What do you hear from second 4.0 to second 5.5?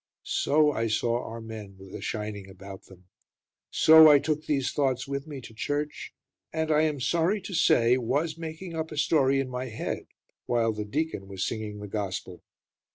I took these thoughts with me